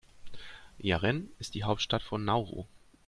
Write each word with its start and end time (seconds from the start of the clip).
Yaren 0.79 1.29
ist 1.37 1.53
die 1.53 1.63
Hauptstadt 1.63 2.01
von 2.01 2.25
Nauru. 2.25 2.65